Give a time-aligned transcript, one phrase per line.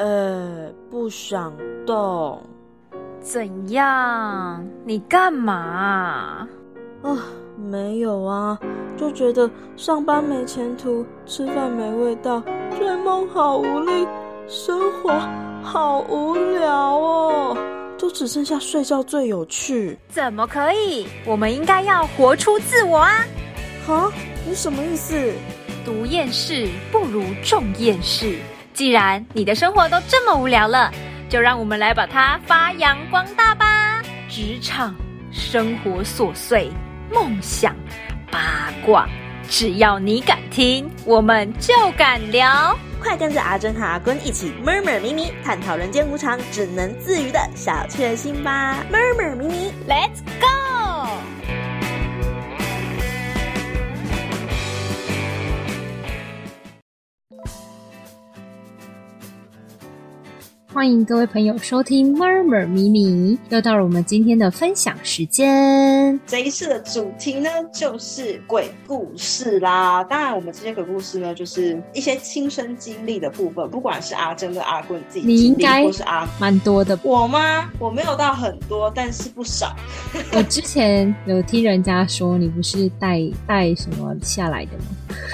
[0.00, 1.52] 呃，不想
[1.86, 2.42] 动。
[3.20, 4.66] 怎样？
[4.86, 6.48] 你干嘛？
[7.02, 7.18] 啊，
[7.70, 8.58] 没有啊，
[8.96, 12.42] 就觉得上班没前途，吃饭没味道，
[12.78, 14.08] 追梦好无力，
[14.48, 15.12] 生活
[15.62, 17.54] 好无聊哦，
[17.98, 19.98] 都只剩下睡觉最有趣。
[20.08, 21.06] 怎么可以？
[21.26, 23.10] 我们应该要活出自我啊！
[23.86, 24.10] 哈，
[24.48, 25.30] 你什么意思？
[25.84, 28.38] 读厌世不如种厌世。
[28.80, 30.90] 既然你的生活都这么无聊了，
[31.28, 34.00] 就让我们来把它发扬光大吧！
[34.26, 34.94] 职场、
[35.30, 36.72] 生活琐碎、
[37.12, 37.76] 梦想、
[38.32, 39.06] 八卦，
[39.50, 42.74] 只要你敢听，我们就敢聊。
[43.02, 50.69] 快跟着阿珍和阿坤一起 murmur 咪咪，探讨人间无常，只能自娱的小确幸吧！murmur 咪咪，Let's go！
[60.80, 66.18] 欢迎各位朋友收听 Murmur 咪咪，又到了我们今天的分享时间。
[66.26, 70.02] 这一次的主题呢，就是鬼故事啦。
[70.02, 76.98] 当然，我们这些鬼故事呢，就是一些亲身经历的部分，不管是阿珍跟阿棍自己经历，或是阿蛮多的。
[77.02, 77.70] 我吗？
[77.78, 79.76] 我没有到很多，但是不少。
[80.32, 84.84] 我之前有听人家说，你不是带带什么下来的吗？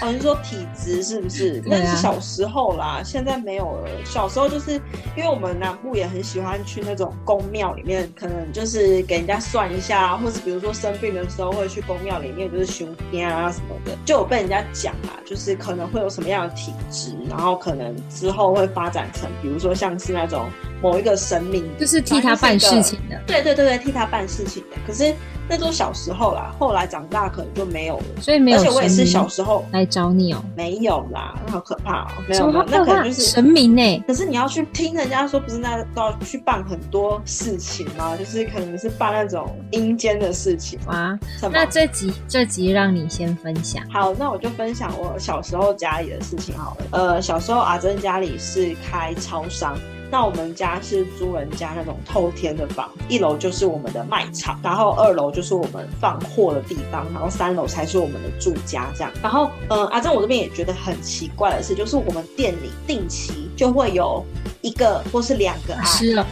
[0.03, 1.63] 哦，你说体质是不是？
[1.65, 3.89] 那是小时候啦，现在没有了。
[4.05, 4.73] 小时候就是
[5.17, 5.36] 因为。
[5.37, 20.49] 我们南部也很喜欢去那种宫庙里面，可能就是给人家算一下，或是比如说生病的时候会去宫庙里面，就是巡天啊什么的，就有被人家讲啊，就是可能会有什么样的体质，然后可能之后会发展成，比如说像是那种
[20.81, 24.77] 某一个神明，就是替他办事情的，对对对对，替他办事情的。
[24.87, 25.15] 可是。
[25.49, 28.05] 那都小时候啦，后来长大可能就没有了。
[28.21, 28.59] 所以没有。
[28.59, 30.43] 而且我也是小时候来找你哦。
[30.57, 32.09] 没有啦，好可怕哦。
[32.29, 34.05] 没有，那可能就是神明呢。
[34.07, 38.17] 可是你要去听人家说，不是那都要去办很多事情吗？
[38.17, 41.19] 就是可能是办那种阴间的事情啊。
[41.53, 43.83] 那这集这集让你先分享。
[43.91, 46.87] 好，那我就分享我小时候家里的事情好了。
[46.91, 49.77] 呃，小时候阿珍家里是开超商。
[50.11, 59.13] 那我们家是租人家那种透天的房，一楼就是我们的卖场，然后二楼就是我们放货的地方，然后三楼才是我们的住家这样。
[59.23, 64.25] 然后，嗯，阿正我这边也觉得很奇怪的是，就是我们店里定期就会有
[64.63, 66.27] 一个或是两个师了，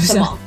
[0.00, 0.38] 什么？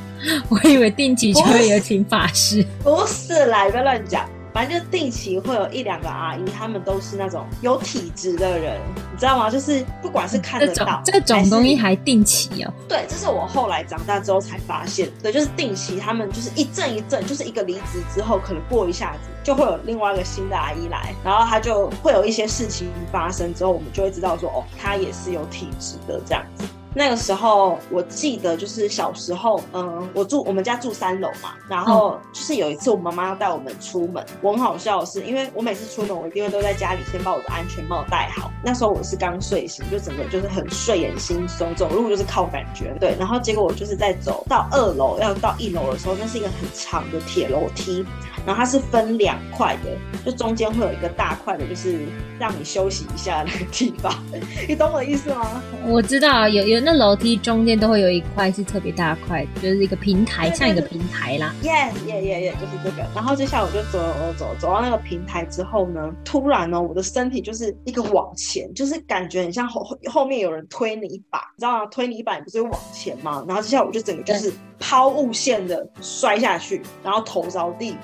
[0.48, 4.24] 我以为定期就会有请法师，不是啦，不要乱讲。
[4.52, 8.78] 反正就定期会有一两个阿姨，他们都是那种有体质的人，
[9.12, 9.48] 你知道吗？
[9.48, 12.72] 就是不管是看得到这种东西还定期哦。
[12.88, 15.08] 对，这是我后来长大之后才发现。
[15.22, 26.64] 对，就是定期，他们就是一阵一阵，就是一个离职之后，可能过一下子就会有另外一个新的阿姨来，然后他就会有一些事情发生之后，我们就会知道说，哦，他也是有体质的这样子。
[26.94, 38.50] 那个时候，我记得就是小时候，嗯，我住我们家住三楼嘛，然后就是有一次我妈妈要带我们出门，我很好笑的是，因为我每次出门，我一定会都在家里先把我的安全帽戴好。
[38.62, 43.16] 那时候我是刚睡醒，就整个就是很睡眼惺忪，走路就是靠感觉，对。
[43.18, 48.04] 然后结果我就是在走到二楼要到一楼的时候，那是一个很长的铁楼梯。
[48.46, 49.90] 然后它是分两块的，
[50.24, 52.00] 就中间会有一个大块的，就是
[52.38, 54.12] 让你休息一下那个地方，
[54.68, 55.62] 你懂我的意思吗？
[55.86, 61.54] 我知道，有有那楼梯中间都会有一块是特别大块，就是一个平台，像一个平台啦。
[61.62, 61.70] 耶
[62.06, 63.08] 耶耶耶，就是这个。
[63.14, 71.86] 然后接下来我就走走走走到那个平台之后呢，突然呢，我的身体就是一个往前，就是感觉很像后后面有人推你一把，你知道吗？
[71.86, 73.44] 推你一把，你不是往前吗？
[73.46, 77.96] 然后接下来我就整个就是抛物线的摔下去，然后头着地。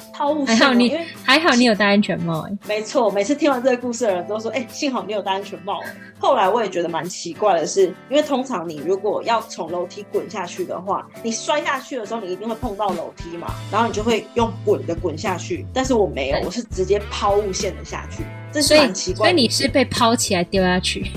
[0.47, 5.81] 还好你还好你有戴安全帽哎，没错，每次听完这个故事的人都说，哎，幸好你有戴安全帽。
[6.19, 15.65] 后来我也觉得蛮奇怪的是，因为通常你如果要从楼梯滚下去的话，你摔下去的时候你一定会碰到楼梯嘛，然后你就会用滚的滚下去。
[15.73, 19.31] 但是我没有，我是直接抛物线的下去，这是很奇怪。
[19.31, 21.11] 所以你是被抛起来丢下去。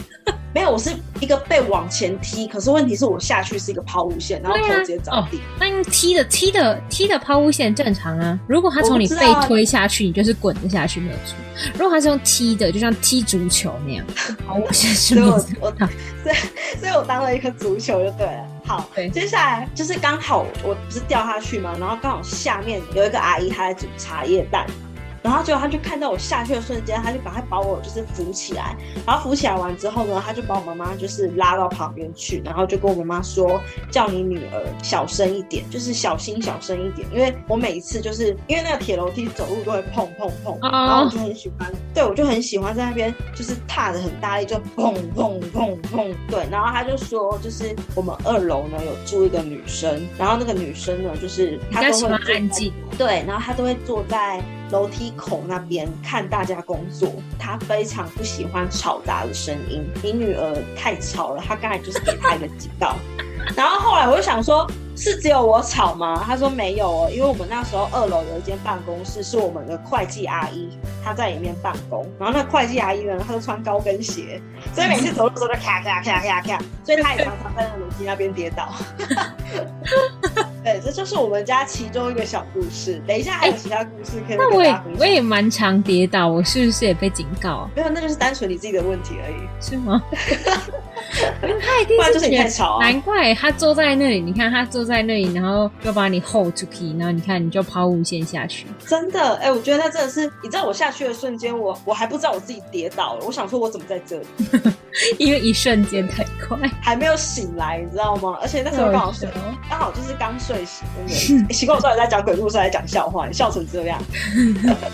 [0.54, 5.40] 没有，我是一个被往前踢，可是问题是我下去是一个抛物线，然后头直接着地。
[5.60, 8.38] 那用踢的踢的踢的抛物线正常啊。
[8.48, 11.36] 如果他从你背推下去，你就是滚着下去没有错。
[11.74, 14.06] 如果他是用踢的，就像踢足球那样，
[14.46, 15.74] 抛物线是没有错。
[16.24, 16.36] 所以，
[16.80, 18.46] 所以我当了一颗足球就对了。
[18.66, 21.74] 好，接下来就是刚好我不是掉下去吗？
[21.80, 24.66] 然后刚好下面有一个阿姨她在煮茶叶蛋。
[25.22, 28.76] 然后结果他就看到我下去的瞬间，他就赶快把我就是扶起来，
[29.06, 54.44] 然后扶起来完之后呢，他就把我妈妈就是拉到旁边去，然后就跟我妈妈说，叫你女儿小声一点，就是小心小声一点，因为我每一次就是因为那个铁楼梯走路都会碰碰碰，然后我就很喜欢，对我就很喜欢在那边就是踏的很大力，就砰砰砰砰，对，然后他就说，就是我们二楼呢有住一个女生，然后那个女生呢就是她都会安静，对，然后她都会坐在。
[54.72, 59.86] 楼梯口那边看大家工作，他非常不喜欢吵杂的声音。
[60.02, 62.96] 你女儿太吵了，他刚才就是给他一个警告。
[63.56, 64.66] 然后后来我就想说。
[64.94, 66.22] 是只有我吵吗？
[66.24, 70.70] 他说没有哦，因为我们那时候二楼有一间办公室，是我们的会计阿姨，
[71.04, 72.06] 她在里面办公。
[72.20, 74.40] 然后那会计阿姨呢，她都穿高跟鞋，
[74.76, 78.72] 所以每次走路的时候咔咔咔咔咔，所以她也常常在那楼梯那边跌倒。
[80.64, 83.02] 对，这就是我们家其中一个小故事。
[83.08, 87.70] 等一下还有其他故事可以那我也我也蛮常跌倒，我是不是也被警告？
[87.76, 90.02] 没有，那就是单纯你自己的问题而已，是吗？
[91.44, 94.22] 因为他一定是太吵，难怪他坐在那里。
[94.22, 98.66] 你看他坐在那里，然后又把你 hold 住 key，然后你看你就抛物线下去。
[98.88, 103.26] 真的，哎，我觉得他真的是，你知道我下去的瞬间，我我还不知道我自己跌倒了。
[103.26, 104.26] 我想说，我怎么在这里？
[105.18, 108.38] 因为一瞬间太快，还没有醒来，你知道吗？
[108.42, 109.28] 而且那时候刚好睡，
[109.70, 110.88] 刚好就是刚睡醒。
[111.28, 113.28] 真的，习惯我到底在讲鬼故事，还是讲笑话？
[113.28, 114.02] 你笑成这样？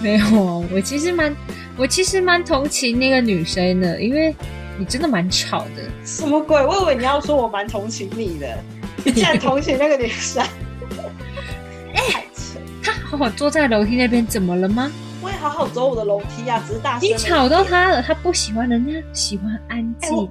[0.01, 1.35] 没有，我其实蛮，
[1.77, 4.35] 我其实蛮同情那个女生的，因为。
[4.77, 6.63] 你真的蛮吵的，什么鬼？
[6.65, 8.57] 我以为你要说我蛮同情你的，
[9.03, 10.44] 你竟然同情那个女生。
[11.95, 12.25] 哎，
[12.83, 14.91] 他好好坐在楼梯那边，怎么了吗？
[15.19, 17.09] 我也好好走我的楼梯啊，只是大声。
[17.09, 20.29] 你吵到他了，他不喜欢人家喜欢安静。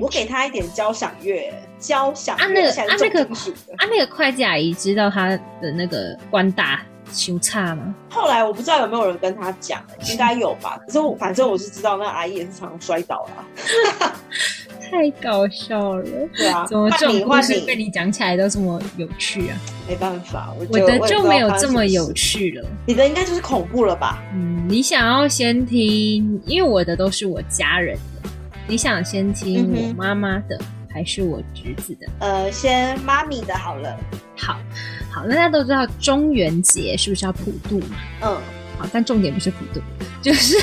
[0.00, 5.28] 我给他一点交响乐，交响啊那个啊那个啊那个会计阿姨知道他
[5.60, 6.82] 的那个官大。
[7.12, 7.94] 修差吗？
[8.10, 10.78] 后来我不知道有没有人跟他讲， 应该有吧。
[10.86, 14.12] 可是我反正我是知道，那阿姨也是常常摔倒了，
[14.90, 16.04] 太搞笑了。
[16.36, 19.58] 对啊，怎么这种故事被你讲起来都这么有趣啊？
[19.88, 22.68] 没办法，我的就没有这么有趣了。
[22.86, 24.22] 你的应该就是恐怖了吧？
[24.34, 28.30] 嗯，你想要先听，因为我的都是我家人的，
[28.66, 30.58] 你想先听我妈妈的。
[30.88, 33.94] 还是我侄子的，呃，先妈咪的好了。
[34.34, 34.58] 好，
[35.16, 37.96] 好，大家都知道中元节是不是要普渡嘛？
[38.20, 38.28] 嗯，
[38.78, 39.80] 好，但重点不是普渡，
[40.20, 40.62] 就是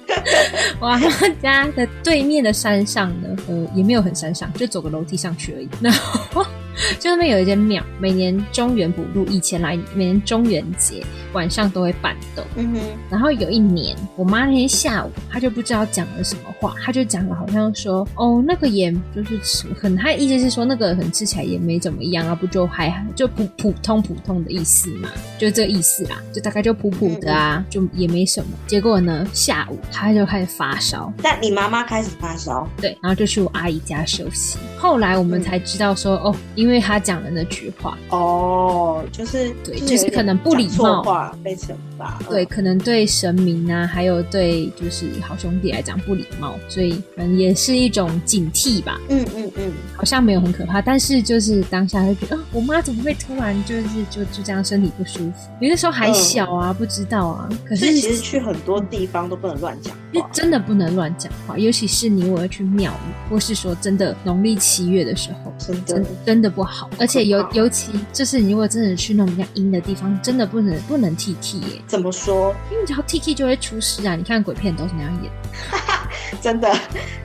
[0.80, 5.68] 我妈家的对面的山上呢，呃，也没有很山上，就走个楼梯上去而已。
[5.82, 6.46] 然后。
[6.98, 12.44] 就那边有一间庙，每年中元补路以前来，每年中元节晚上都会办的。
[12.56, 12.80] 嗯哼。
[13.10, 28.50] 然后有一年，我妈那天下午，她就不知道讲了什么话，她就讲了好像说，哦，那个盐就是吃很，她的意思是说那个很吃起来也没怎么样啊，不就还就普普通普通的意思嘛，就这意思啦，就大概就普普的啊，就也没什么。
[28.66, 31.12] 结果呢，下午她就开始发烧。
[31.22, 32.68] 但你妈妈开始发烧？
[32.80, 34.58] 对，然后就去我阿姨家休息。
[34.76, 36.34] 后来我们才知道说，哦。
[36.64, 42.18] 因为他讲的那句话哦，就是对，就是可能不礼貌，话被惩罚。
[42.26, 48.98] 对，可能对神明啊，还有对就是好兄弟来讲不礼貌，所以嗯，也是一种警惕吧。
[49.10, 55.50] 嗯嗯嗯，好像没有很可怕，但是就是当下就觉得啊，我妈怎么会突然就是就就这样身体不舒服？
[55.60, 57.46] 有的时候还小啊，不知道啊。
[57.68, 66.54] 可是其实去很多地方都不能乱讲话，真的不能乱讲话，尤其是你我要去庙宇，或是说真的农历七月的时候，真的真的。
[66.54, 71.82] 不好，而且尤尤其就是你如果真的去那种比较阴的地方，真的不能不能 T T 耶？
[71.84, 72.54] 怎么说？
[72.70, 74.14] 因为只要 T T 就会出事啊！
[74.14, 75.32] 你看鬼片都是那样演，
[76.40, 76.74] 真的，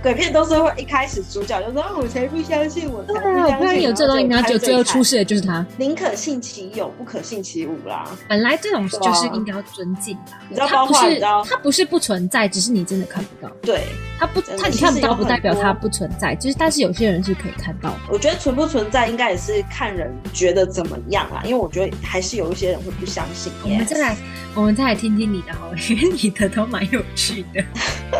[0.01, 5.65] 鬼片都是会一开始主角就说我才不相信我，对啊，不然有这东西，然后就最后出事的就是他。
[5.77, 8.07] 宁可信其有，不可信其无啦。
[8.27, 13.51] 本来这种就是应该要尊敬的，你知道包括你知道，它不是不存在，只是你真的看不到。
[13.61, 13.83] 对，
[14.19, 17.93] 它不，它你看不到不代表它不存在，就是但是有些人是可以看到。
[18.09, 23.51] 我觉得存不存在应该也是看人觉得怎么样啦，因为我觉得还是有一些人会不相信。
[23.63, 24.15] 我们再来，
[24.55, 27.63] 我们再来听听你的好了，因为你的都蛮有趣的。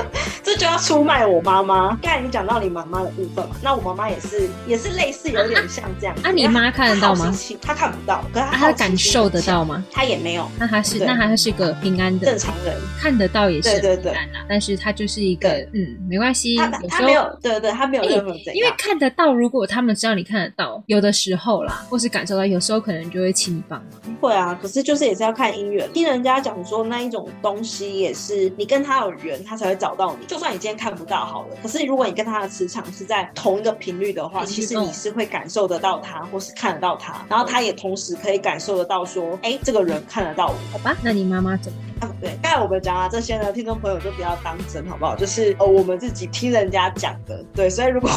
[0.43, 1.97] 这就要出卖我妈妈。
[2.01, 6.15] 刚才你讲到你妈妈的部分嘛，那我妈妈也是，也是类似，有点像这样。
[6.23, 7.33] 啊，你妈看得到吗？
[7.61, 9.83] 她看不到，可是她感受得到吗？
[9.91, 10.49] 她也没有。
[10.57, 14.13] 那她是，那她是个平安的正常人，看得到也是对对对。
[14.47, 16.57] 但是她就是一个，嗯，没关系。
[16.57, 24.15] 她她没有，对对对，她没有任何因为看得到，如果他们知道你看得到，有的时候啦，或是感受到，有时候可能就会请你帮忙。
[24.19, 25.91] 会啊，可是就是也是要看姻缘。
[25.93, 30.25] 听人家讲说，那一种东西也是你跟他有缘，他才会找到你。
[30.25, 40.55] 就算你今天看不到好了，可是如果你跟他的磁场是在同一个频率的话，其实你是会感受得到他，或是看得到他，然后他也同时可以感受得到说，哎，这个人看得到我。
[40.71, 41.79] 好吧，那你妈妈怎么？
[42.21, 45.15] 对，刚才我们讲啊这些呢，听众朋友就不要当真，好不好？
[45.15, 47.69] 就是呃，我们自己听人家讲的，对。
[47.69, 48.09] 所以如果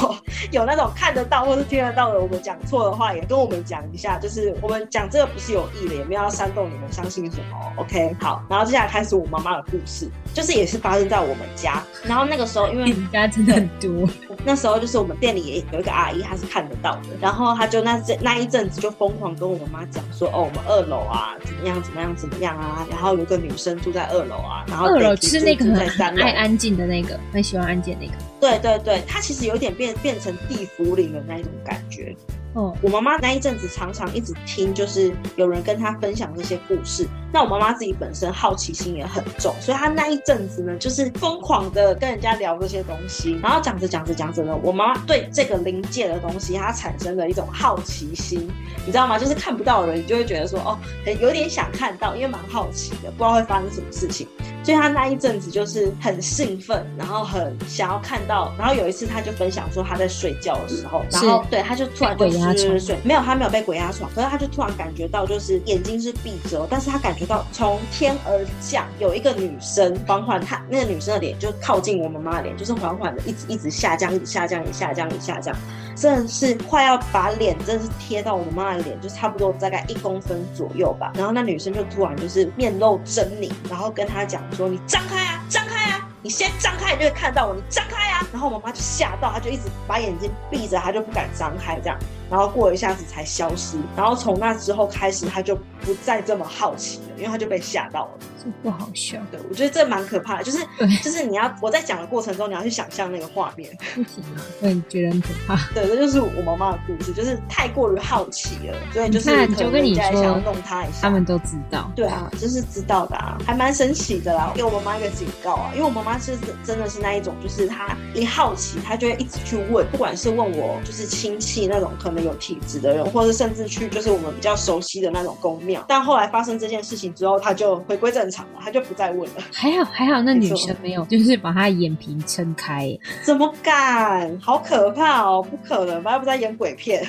[0.51, 4.19] 有那种看得到或是听得到的，我们讲错的话，也跟我们讲一下。
[4.19, 7.73] 就是我们讲这个不是有意的，也没有要煽动你们相信什么。
[7.77, 8.43] OK，好。
[8.49, 11.83] 然后接下来开始我妈妈的故事，就是也是发生在我们家。
[12.05, 14.09] 然后那个时候，因为你家真的很多，
[14.45, 17.09] 那时候就是我们店里也有一个阿姨，她是看得到的。
[17.21, 22.87] 然后她就那这那一阵子就疯狂跟我妈妈讲说，哦，我们二楼啊，怎么样怎么样怎么样啊。
[22.91, 28.13] 然后有个女生住在二楼啊，然后二楼是那个很爱安静的那个，很喜欢安静那个。
[28.41, 32.15] 对对对，它其实有点变变成地府里的那一种感觉。
[32.55, 37.07] 哦，我妈妈那一阵子常常一直听，就是有人跟她分享这些故事。
[37.33, 43.39] 那我妈妈自己本身好奇心也很重，所以她那一阵子呢，就是疯狂的跟人家聊这些东西。
[43.43, 48.47] 然后讲着讲着讲着呢，我妈妈对这个临界的东西，她产生了一种好奇心，
[48.85, 49.19] 你知道吗？
[49.19, 50.79] 就是看不到的人，你就会觉得说，哦，
[51.21, 54.29] 有点想看到，因为蛮好奇的，不知道会发生什么事情。
[54.63, 58.53] 所以她那一阵子就是很兴奋，然后很想要看到。
[58.59, 67.22] 然后有一次，她就分享说她在睡觉的时候，然后对，她就突然就睡睡没有，她没有被鬼压床，可是她就突然感觉到，就是眼睛是闭着，但是她感觉。
[67.27, 75.55] 到从天而降，有一个女生缓缓，她那个女生的脸就靠近我妈妈的脸，就是缓缓的一直一直下降，一直下降，一下降，一下降，
[75.95, 81.13] 真的是快要把脸真的是贴到我妈妈的脸，就差不多大概一公分左右吧。
[81.15, 91.99] 然后那女生就突然就是面露狰狞，然后跟她讲说：“你张开啊，张开啊，你先张开，你就会看到我，你张开啊。”然后我妈就吓到，她就一直把眼睛闭着，她就不敢张开这样。
[92.33, 98.11] 然后过一下子才消失，然后从那之后开始，他就不再这么好奇了，因为他就被吓到了。
[98.43, 100.59] 这不好笑，对我觉得这蛮可怕的，就是
[101.03, 103.71] 就是你要我在讲的过程中，你要去想象那个画面。
[103.95, 105.57] 不行啊，会觉得很可怕。
[105.75, 111.93] 对，这就是我妈妈的故事，就是太过于好奇了，所以就是就跟你说，想要弄他一下，他们都知道。
[111.95, 114.51] 对啊，就是知道的啊，还蛮神奇的啦。
[114.57, 116.33] 给我妈妈一个警告啊，因为我妈妈是
[116.65, 123.05] 真的是那一种，就是她一好奇，她就会一直去问，不管是问我就是亲戚那种可能有体质的人。
[123.13, 129.43] 或者甚至去就是我们比较熟悉的那种宫庙，但后来发生这件事情之后，他就回归正常了，他就不再问了。
[129.53, 132.97] 还好还好，那女生没有，就是把他眼皮撑开。
[133.23, 134.39] 怎么敢？
[134.41, 135.43] 好可怕哦！
[135.43, 136.13] 不可能吧？
[136.13, 137.07] 要不在演鬼片。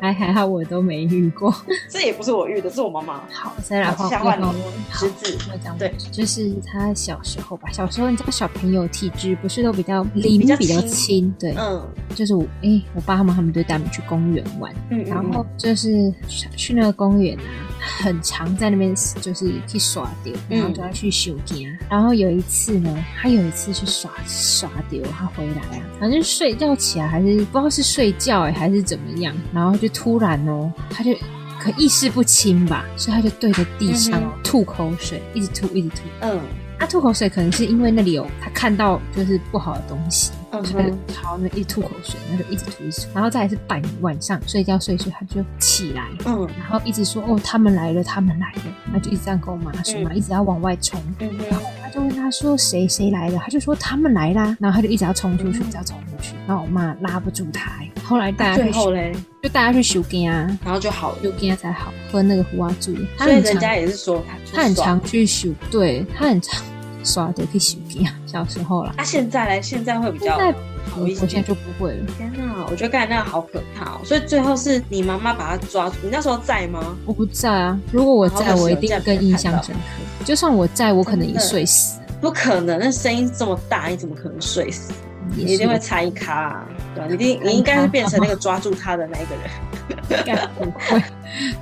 [0.00, 1.54] 还 还好，我都没遇过。
[1.88, 3.22] 这也不是我遇的，是我妈妈。
[3.30, 4.46] 好，再来换换你
[4.92, 5.38] 侄子。
[5.78, 7.68] 对，就是他小时候吧。
[7.72, 11.32] 小时候你知道小朋友体质不是都比较灵比较轻？
[11.38, 11.82] 对，嗯，
[12.14, 16.12] 就是我哎，我爸他们他们都带我们去公园玩，嗯，然后就是
[16.56, 17.42] 去那个公园啊，
[17.82, 21.54] 很常在那边就是去耍丢，然后就要去修家。
[21.90, 27.82] 然后有一次呢，他有一次去耍耍丢，他回来啊，反正睡觉起来还是不知道是。
[27.92, 29.36] 睡觉哎，还是怎么样？
[29.52, 31.12] 然后就突然哦，他就
[31.60, 35.96] 可意识不清吧，所以他就对着地上吐口水，一直吐，一直吐。
[36.20, 36.40] 嗯，
[36.78, 43.08] 他吐口水可能是因为那里有他看到就是不好的东西，他就朝那一吐口水，那就一直吐一直吐。
[43.14, 51.66] 然后再是半晚上睡觉睡睡，他就起来，嗯，然后一直说哦，他们来了，他们来了，他就一直这样跟我妈说嘛，一直要往外冲，然后。
[51.92, 57.70] 就问他说谁谁来了，他就说他们来啦，然后他就一直要冲出去，一直要冲出去，然后我妈拉不住他，
[58.02, 62.94] 后来大家最后嘞，就大家去修根啊，然后就好了，修根才好，喝那个胡阿珠。
[63.18, 66.64] 所以人家也是说他，他很常去修，对他很常
[67.04, 68.94] 刷的去修根啊， 小时候啦。
[68.96, 70.52] 那现在嘞，现在会比较好。
[70.98, 72.06] 我现在就不会了。
[72.18, 74.00] 天哪，我觉得刚才那个好可怕哦。
[74.04, 76.96] 所以最后是你妈妈把他抓住，你那时候在吗？
[77.06, 77.78] 我不在啊。
[77.92, 80.24] 如果我在，我一定更印象深刻。
[80.24, 82.00] 就算我在，我可能也睡死。
[82.20, 84.92] 不可能，那声音这么大，你怎么可能睡死？
[85.36, 90.18] 你一定会拆卡，对你一定你应该是变成那个抓住他的那一个人。
[90.20, 91.02] 应该不会。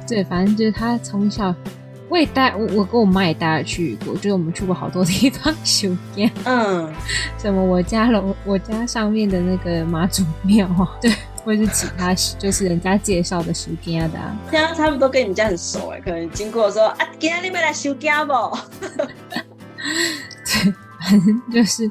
[0.08, 1.54] 对，反正就是他从小。
[2.10, 6.30] 我也带我，我跟我妈也带她去过，就是我们去过好多地方 修店。
[6.44, 6.92] 嗯，
[7.38, 11.14] 什么我家楼我家上面的那个妈祖庙啊， 对，
[11.44, 14.18] 或者是其他就是人家介绍的修店的。
[14.18, 18.32] 啊现在他们都跟你们家很熟哎，可能经过说啊，今天你们来修店不？
[20.44, 21.90] 对，反正就是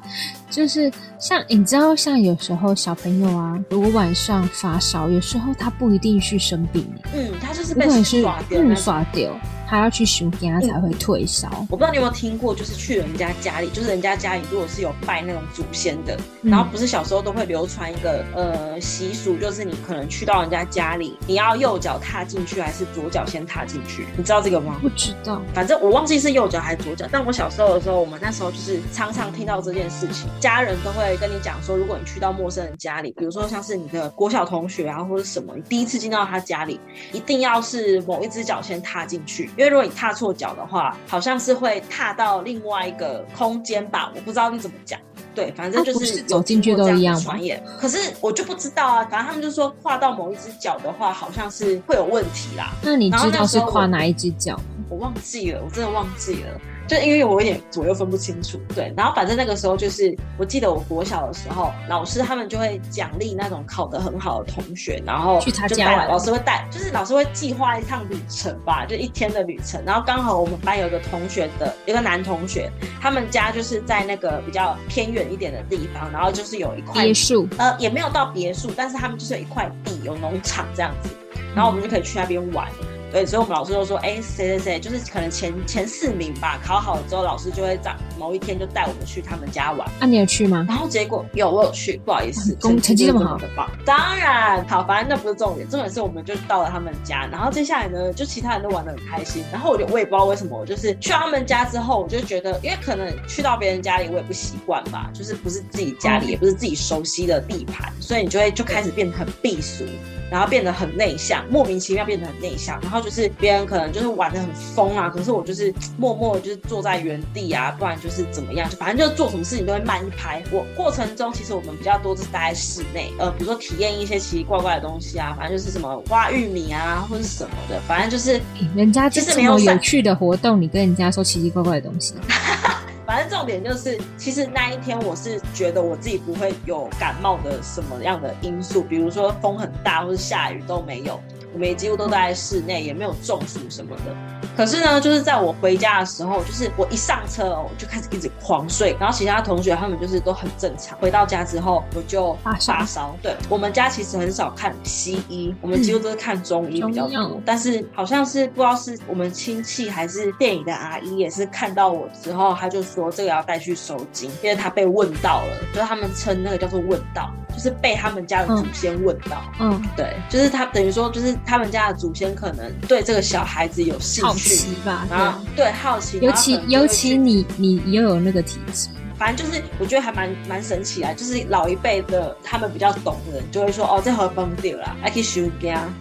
[0.49, 6.85] 就是像你知道，像有时候小朋友啊，如果晚上发烧，有时候他不一定去生病，
[7.15, 9.31] 嗯，他就是被耍掉，耍掉。
[9.69, 11.47] 他要去修家才会退烧。
[11.69, 24.07] 我不知道你有没有听过，就是去人家家里，就是人家家里如果是有拜那种祖先的，然后不是小时候都会流传一个呃习俗，就是你可能去到人家家里，你要右脚踏进去还是左脚先踏进去？
[24.17, 24.79] 你知道这个吗？
[24.81, 27.05] 不知道，反正我忘记是右脚还是左脚。
[27.11, 36.79] 但我小时候的时候，我们那时候就是常常听到这件事情，家人都会跟你讲说，如果你去到陌生人家里，比如说像是你的国小同学啊或者什么，你第一次进到他家里，
[37.13, 39.51] 一定要是某一只脚先踏进去。
[39.59, 44.97] 因为如果你踏错脚的话，好像是会踏到另外一个空间吧，我不知道你怎么讲。
[45.35, 47.61] 对，反正就是走进去都一样传言。
[47.77, 52.71] 可是我就不知道啊，反正他们就说跨到某一只脚的话，好像是会有问题啦。
[52.81, 54.57] 那你知道是跨哪一只脚？
[54.87, 56.61] 我忘记了，我真的忘记了。
[56.89, 81.09] 就因为我有点左右分不清楚，对，然后反正那个时候就是，我记得我国小的时候，老师他们就会奖励那种考得很好的同学，然后去他家，老师会带，就是老师会计划一趟旅程吧，就一天的旅程，然后刚好我们班有一个同学的一个男同学，他们家就是在那个比较偏远一点的地方，然后就是有一块别墅，呃，也没有到别墅，但是他们就是有一块地，有农场这样子，
[81.53, 82.67] 然后我们就可以去那边玩。
[83.11, 89.87] 对，所以我们老师都说，哎，谁谁谁，就是可能前前四名吧，考好了之后，老师就会在某一天就带我们去他们家玩。
[89.99, 90.65] 啊，你有去吗？
[90.67, 93.37] 然后结果有，我有去，不好意思，成绩这么好，
[93.85, 109.83] 当然好，反正那不是重点，重点是我们就到了他们家，然后接下来呢，就其他人都玩的很开心，然后我就我也不知道为什么，我就是去他们家之后，我就觉得，因为可能去到别人家里，我也不习惯吧，就是不是自己家里，也不是自己熟悉的地盘，所以你就会就开始变得很避俗。
[110.31, 112.79] 然后变得很内向，莫名其妙变得很内向。
[112.81, 120.43] 然后就是别人可能就是玩的很疯啊，可是我就是默默就是坐在原地啊，不然就是怎么样，就反正就是做什么事情都会慢一拍。
[120.51, 128.39] 我过程中其实我们比较多是待在室内，呃，比如说体验一些奇奇怪怪的东西啊，反正就是什么挖玉米啊，或者什么的，反正就是
[128.75, 132.13] 人家就是没有有趣的活动，你跟人家说奇奇怪怪的东西。
[133.21, 141.19] 但重点就是，其实那一天我是觉得我自己不会有感冒的什么样的因素，比如说风很大或者下雨都没有。
[141.53, 144.15] 我们也几乎都待在室内，也没有中暑什么的。
[144.55, 148.95] 可是呢，就是在我回家的时候，就是我一上车哦，我就开始一直狂睡。
[148.99, 150.97] 然后其他同学他们就是都很正常。
[150.99, 153.15] 回到家之后，我就发烧。
[153.21, 157.41] 对我们家其实很少看西医，我们几乎都是看中医比较多。
[157.45, 169.43] 但是好像是不知道是我们亲戚还是店里的阿姨，也是看到我之后，他就说这个要带去收金，因为他被问到了，就是他们称那个叫做问到，就是被他们家的祖先问到。
[169.59, 171.35] 嗯，对，就是他等于说就是。
[171.45, 178.87] 他们家的祖先可能对这个小孩子有兴趣吧，然后对好奇，尤其尤其你你又有那个体质。
[179.19, 181.13] 反正就是，我觉得还蛮蛮神奇啊！
[181.13, 185.51] 就是老一辈的他们比较懂的人，就会说哦，这盒崩掉了，I can show you。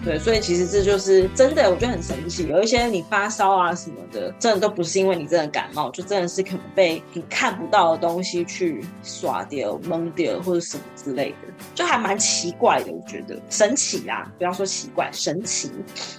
[0.04, 2.46] 对，所以其实这就是真的，我觉得很神奇。
[2.46, 12.92] 有一些你发烧啊什么的，真的都不是因为你真的感冒，就真的是可能被你看不到的东西去耍掉、蒙掉或者什么之类的，就还蛮奇怪的。
[12.92, 15.72] 我觉得神奇啊，不要说奇怪，神奇。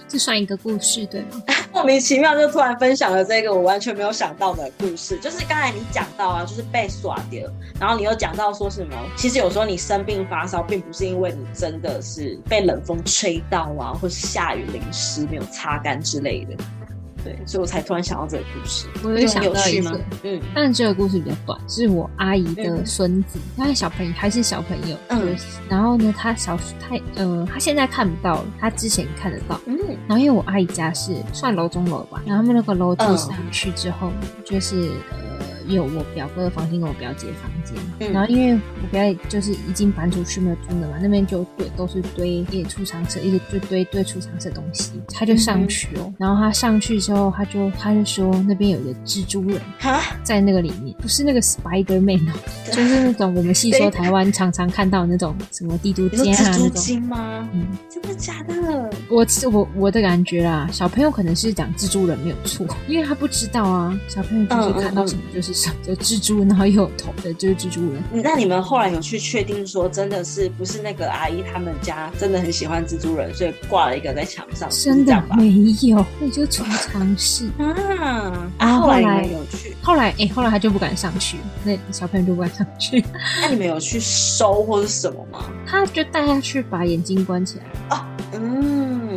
[0.06, 1.42] 这算一个故事对吗？
[1.72, 6.89] 莫名其妙就突然分享了这个我完全没有想到的故事，就是刚才你讲到啊，就是被。
[6.90, 7.48] 耍掉，
[7.78, 8.96] 然后你又讲到说什么？
[9.16, 16.54] 其实有时候你生病发烧，并不是因为你真的是被冷风吹到啊，或是下雨淋湿没有擦干之类的。
[17.22, 18.86] 对，所以我才突然想到这个故事。
[19.04, 24.96] 我有想到一个，嗯，但这个故事比较短，是我阿姨的孙子，他是小朋友，还是小朋友。
[25.08, 25.36] 嗯，
[25.68, 29.60] 然后呢，他小他呃，他现在看不到了，他之前看得到。
[29.66, 34.10] 嗯，然后因为我阿姨家是算楼中楼吧，然后他们那个楼梯上去之后，
[34.42, 34.90] 就是。
[35.74, 49.60] 有我表哥的房间跟我表姐的房间，然后因为我表姐就是已经搬出去没有住了嘛，那边就堆都是堆一储藏室，一直就堆堆储藏室东西，他就上去哦，然后他上去之后，他就他就说那边有一个蜘蛛人
[50.22, 52.32] 在那个里面，不是那个 Spider Man 哦，
[52.72, 57.48] 就是那种我们细说台湾常常看到那种什么帝都间啊那种吗？
[57.52, 58.90] 嗯，真的假的？
[59.08, 65.59] 我我我的感觉啦，小朋友可能是讲蜘蛛人没有错，因为他不知道啊，小朋友就是看到什么就是。
[65.82, 68.02] 就蜘蛛，然后又有头的，就是蜘蛛人。
[68.22, 74.68] 那你们后来有去确定说，真的是不是那个阿姨他们家真的很喜欢蜘蛛人，所以挂了一个在墙上？
[74.70, 75.50] 真的没
[75.88, 77.50] 有，那就纯尝试
[78.58, 78.80] 啊。
[78.80, 83.04] 后来有去，后来哎，后来他就不敢上去，那小朋友就不敢上去。
[83.42, 85.44] 那你们有去收或者什么吗？
[85.66, 88.06] 他就带他去把眼睛关起来啊。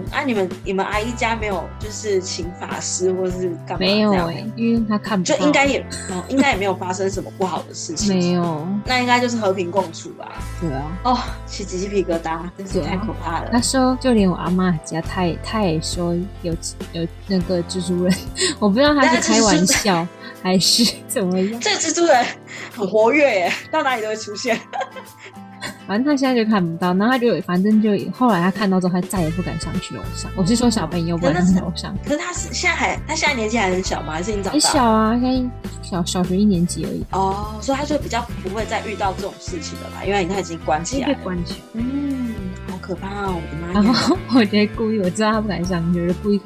[0.03, 3.77] 嗯，啊，你们你们阿姨家没有就是请法师或者是干嘛？
[3.79, 8.15] 没有哎，因为他看不就应该也哦，应该也没有发生什么不好的事情。
[8.15, 10.31] 没有，那应该就是和平共处吧？
[10.59, 10.97] 对啊。
[11.03, 13.49] 哦，起鸡皮疙瘩，真是太可怕了。
[13.51, 16.53] 他说，就连我阿妈家，他也他也说有
[16.91, 18.13] 有那个蜘蛛人，
[18.59, 20.07] 我不知道他是开玩笑
[20.41, 21.59] 还是怎么样。
[21.59, 22.25] 这蜘蛛人
[22.75, 24.59] 很活跃耶，到哪里都会出现。
[25.87, 30.31] 反正他现在就看不到，然后他就反正就后来他看到之后，他再也不敢上去楼上。
[30.35, 31.95] 我是说小朋友不敢上楼上。
[32.05, 34.13] 可是他是现在还他现在年纪还很小吗？
[34.13, 34.53] 还是已经长大？
[34.53, 37.03] 很小啊，现在小小学一年级而已。
[37.11, 40.05] 哦，所以他就比较不会再遇到这种事情了吧？
[40.05, 41.17] 因为他已经关起来了。
[41.23, 41.59] 关起来。
[41.73, 42.33] 嗯，
[42.69, 43.35] 好可怕哦！
[43.35, 43.73] 我的妈呀！
[43.83, 46.39] 然后我觉得故意，我知道他不敢上去，就故意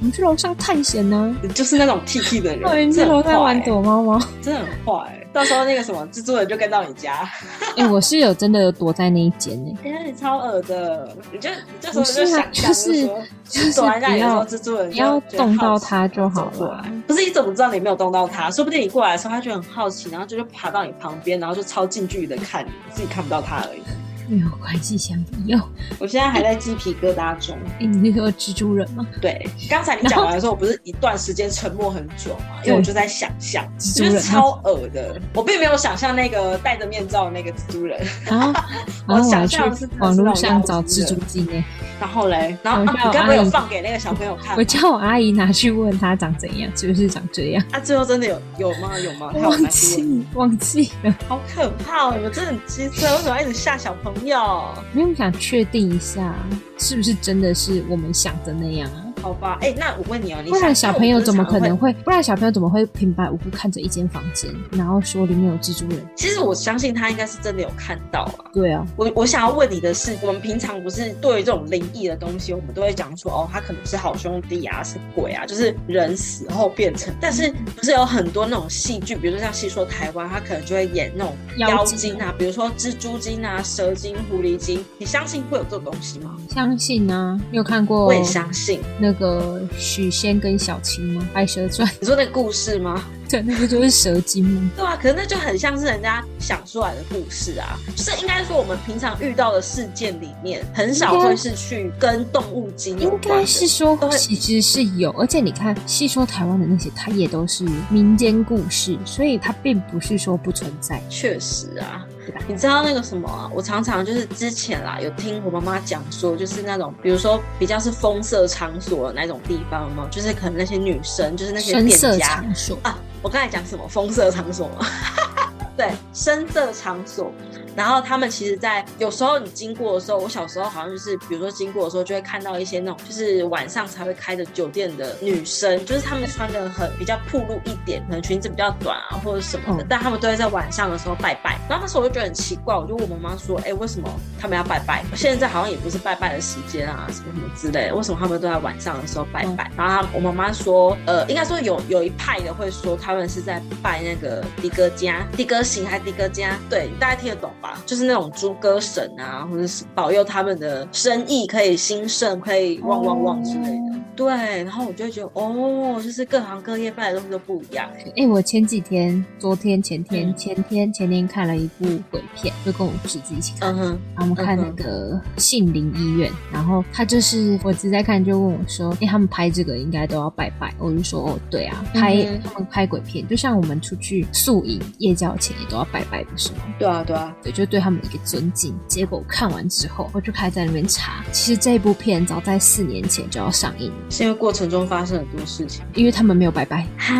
[0.00, 1.34] 我们去楼上探险呢。
[1.54, 5.23] 就是那种 T T 的人， 你去楼上玩躲猫猫，真的很坏。
[5.34, 7.28] 到时候那个什么蜘蛛人就跟到你家。
[7.76, 9.76] 哎，我是有真的有躲在那一间呢。
[9.84, 13.06] 哎，你超恶的，你就这时候就想就是
[13.44, 16.86] 就是躲在那里说蜘蛛人不要动到它就好了。
[17.06, 18.48] 不是你怎么知道你没有动到它？
[18.48, 23.82] 说不定你过来的时候，它就很好奇，然后就就爬到你旁边，然后就超近距离的看你，自己看不到它而已。
[24.26, 25.60] 没有关系，先不用。
[25.98, 27.56] 我现在还在鸡皮疙瘩中。
[27.78, 29.06] 哎，你是说蜘蛛人吗？
[29.20, 32.62] 对，刚才你讲完的时候，我不是一段时间沉默很久嘛？
[32.64, 35.20] 因为我就在想象，就是超恶的。
[35.34, 38.00] 我并没有想象那个戴着面罩的那个蜘蛛人。
[38.28, 38.52] 啊，
[39.08, 41.64] 我想象是网络上找蜘蛛精诶。
[42.04, 44.54] 然后嘞，然后你刚刚有放给那个小朋友看？
[44.58, 47.64] 我叫我阿姨拿去问他长怎样，是不是长这样？
[47.72, 48.90] 啊，最后真的有有吗？
[48.98, 49.32] 有吗？
[49.42, 52.14] 忘记忘记了，好可怕！
[52.14, 54.62] 你们真的很机车，为什么一直吓小朋友？
[54.94, 56.34] 因为我想确定一下，
[56.76, 59.03] 是不是真的是我们想的那样啊？
[59.24, 61.90] 好吧，哎，那我问你哦，你不然小朋友怎么可能会？
[62.04, 66.06] 不然小朋友怎么会平白无故看着一间房间，然后说里面有蜘蛛人？
[66.14, 68.44] 其实我相信他应该是真的有看到啊。
[68.52, 77.10] 对啊，我我想要问你的是，我们平常不是对于这种灵异的东西，我们都会讲说，哦，他可能是好兄弟啊，是鬼啊，就是人死后变成。
[77.18, 86.36] 但是不是有很多那种戏剧，比如说像戏说台湾，他可能就会演那种妖精啊，比如说蜘蛛精啊、蛇精、狐狸精，你相信会有这种东西吗？
[86.50, 88.04] 相信啊，你有看过？
[88.04, 89.60] 我也相信那个。
[89.78, 91.28] 许仙跟小青吗？
[91.34, 91.88] 《白蛇传》？
[92.00, 93.04] 你说那个故事吗？
[93.28, 94.70] 对，那不就是蛇精吗？
[94.76, 97.78] 对啊，可是那就很像是人家想出来的故事啊。
[97.96, 105.10] 就是应该说，我们平常遇到的事件里面，很少会是去跟动物精应该是说，其实是有。
[105.12, 111.02] 而且你看，细说台湾的那些，它也都是民间故事，所以它并不是说不存在。
[111.08, 112.06] 确实啊。
[112.46, 113.50] 你知道那个什么？
[113.54, 122.44] 我常常就是之前啦，有听我妈妈讲说，就是那种比如说比较是风色场所那种地方嘛，就是可能那些女生，就是那些店家
[122.82, 122.98] 啊。
[123.22, 124.86] 我刚才讲什么风色场所吗？
[125.76, 127.32] 对，深色场所。
[127.76, 141.58] 然后他们其实，在有时候你经过的时候，我小时候好像就是，比如说经过的时候，就会看到一些那种，就是晚上才会开的酒店的女生，就是她们穿的很比较暴露一点，可能裙子比较短啊，或者什么的，但她们都会在晚上的时候拜拜。
[141.68, 144.08] 然后那时候我就觉得很奇怪，我就问我妈妈说：“哎，为什么
[144.40, 145.04] 他们要拜拜？
[145.16, 156.56] 现在好像也不是拜拜的时间啊，什么什么之类的，为什么他们都在晚上的时候拜拜？”然后我妈妈说：“呃，应该说有有一派的会说他们是在拜那个的哥家，的哥行还是的哥家？
[156.70, 157.50] 对，大家听得懂。”
[157.86, 163.83] 就是那种猪哥神啊，或者是保佑他们的生意可以兴盛，可以旺旺旺之类的。
[164.16, 167.88] 对，然后我就觉得，哦，就是各行各业卖的东西都不一样。
[168.16, 173.74] 哎，我前几天、昨天、前天、前天、前天看了一部鬼片，就跟我侄子一起看。
[173.74, 188.74] 嗯哼，我们看那个杏林医院，然后他就是我侄在看，就问我说：“哎，他们拍这个应该都要拜拜？”我就说：“哦，对啊，拍他们拍鬼片，就像我们出去宿营夜教前也都要拜拜，不是吗？”对啊，对啊，对，就对他们一个尊敬。
[188.86, 193.92] 结果看完之后，我就开始在那边查，其实这部片早在四年前就要上映。
[194.10, 197.14] 是因为过程中发生很多事情，因为他们没有拜拜，哈，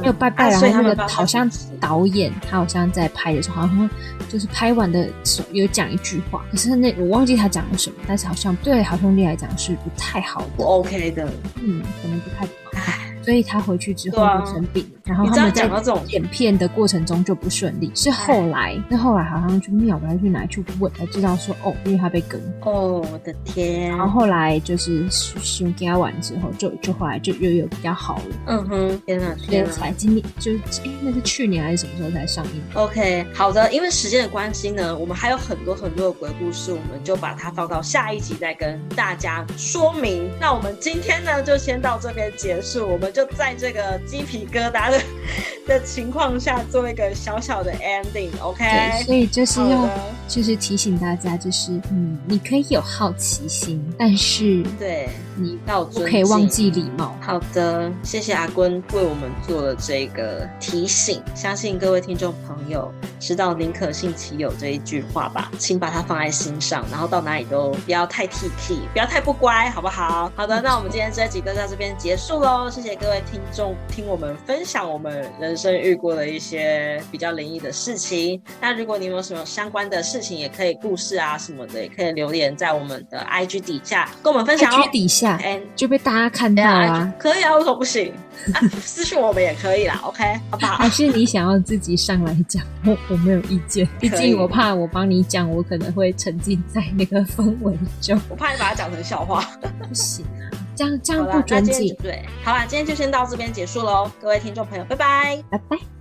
[0.00, 3.90] 没有拜拜，然后那个好像导演他好像在拍的时候，好像
[4.28, 11.24] 就是拍完的时候有讲一句话，可是那我忘记他讲了什么，但是好像对好兄弟来讲是不太好的，不 OK 的，
[11.56, 12.92] 嗯，可能不太好。
[13.22, 15.68] 所以他回去之后就生病，然后他们在
[16.06, 17.90] 剪片的过程中就不顺利。
[17.96, 22.40] 是后来，那后来好像去庙还是去哪去问才知道说哦，因为他被跟。
[22.62, 23.90] 哦，我的天！
[23.90, 28.36] 然后后来就是修给他完之后，就就后来就又有比较好了。
[28.46, 29.34] 嗯哼，天哪！
[29.36, 30.52] 所以才今年就
[30.84, 40.30] 哎，那是去年还是什么时候才上映？OK，好的，因为时间的关系呢，我们还有很多很多的鬼故事，我们就把它放到下一集再跟大家说明。
[40.40, 43.10] 那我们今天呢，就先到这边结束，我们。
[43.12, 44.99] 就在这个鸡皮疙瘩的
[45.66, 48.64] 的情况下，做一个小小的 ending，OK？
[48.64, 49.88] 对，所以就是要
[50.26, 57.14] 就是提醒大家，就是嗯，你可以有好奇心，但是对你不可以忘记礼貌。
[57.20, 70.32] 好的，谢谢阿坤为我们做了这个提醒，相信各位听众朋友知道“宁可信其有”这一句话吧，请把它放在心上，然后到哪里都不要太 T T，不要太不乖，好不好？
[70.34, 72.96] 好的，那我们今天这集就到这边结束喽，谢谢。
[72.96, 78.40] 各位听众，听我们分享我们人生遇过的一些比较灵异的事情。
[78.60, 84.88] 那如果你有什么相关的事情，也可以故事啊什么的，也可以留言在我们的 IG 底下跟我们分享哦。
[84.90, 87.12] 底下，哎，就被大家看到啊。
[87.18, 88.12] 可以啊，为什么不行？
[88.82, 90.76] 私信我们也可以啦，OK，好不好？
[90.76, 92.62] 还是你想要自己上来讲？
[92.84, 98.20] 我我没有意见，毕竟我怕我帮你讲，我可能会沉浸在那个氛围中。
[98.28, 99.44] 我怕你把它讲成笑话。
[99.88, 100.48] 不行啊。
[100.74, 101.94] 这样这样不尊敬。
[102.02, 105.99] 对，好啦，今天就先到这边结束喽，各位听众朋友，拜拜，拜拜。